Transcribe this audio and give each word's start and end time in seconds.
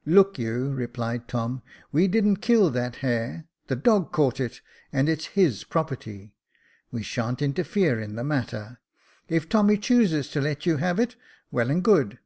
"Look 0.18 0.38
you," 0.38 0.72
replied 0.74 1.26
Tom," 1.26 1.62
we 1.90 2.06
didn't 2.06 2.42
kill 2.42 2.68
that 2.68 2.96
hare, 2.96 3.46
the 3.68 3.76
dog 3.76 4.12
caught 4.12 4.40
it, 4.40 4.60
and 4.92 5.08
it 5.08 5.20
is 5.20 5.26
his 5.28 5.64
property. 5.64 6.34
We 6.90 7.00
sba'n't 7.02 7.40
inter 7.40 7.64
fere 7.64 7.98
in 7.98 8.14
the 8.14 8.22
matter. 8.22 8.78
If 9.28 9.48
Tommy 9.48 9.78
chooses 9.78 10.28
to 10.32 10.42
let 10.42 10.66
you 10.66 10.76
have 10.76 11.00
it, 11.00 11.16
well 11.50 11.70
and 11.70 11.82
good. 11.82 12.18